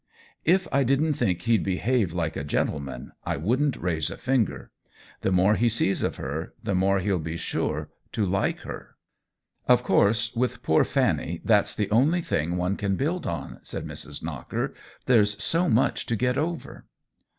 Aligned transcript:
"If 0.55 0.67
I 0.71 0.83
didn't 0.83 1.13
think 1.13 1.43
he'd 1.43 1.61
behave 1.63 2.11
like 2.11 2.35
a 2.35 2.43
gen 2.43 2.69
tleman 2.69 3.11
I 3.23 3.37
wouldn't 3.37 3.77
raise 3.77 4.09
a 4.09 4.17
finger. 4.17 4.71
The 5.21 5.31
more 5.31 5.53
he 5.53 5.69
sees 5.69 6.01
of 6.01 6.15
her 6.15 6.55
the 6.63 6.73
more 6.73 6.97
he'll 7.01 7.19
be 7.19 7.37
sure 7.37 7.91
to 8.13 8.25
like 8.25 8.61
her." 8.61 8.71
30 8.71 8.77
THE 8.79 8.79
WHEEL 8.79 8.79
OF 8.81 8.95
TIME 8.97 9.73
"Of 9.75 9.83
course 9.83 10.35
with 10.35 10.63
poor 10.63 10.83
Fanny 10.83 11.41
that's 11.45 11.75
the 11.75 11.91
only 11.91 12.21
thing 12.21 12.57
one 12.57 12.77
can 12.77 12.95
build 12.95 13.27
on," 13.27 13.59
said 13.61 13.85
Mrs. 13.85 14.23
Knocker." 14.23 14.73
There's 15.05 15.39
so 15.43 15.69
much 15.69 16.07
to 16.07 16.15
get 16.15 16.35
over." 16.35 16.87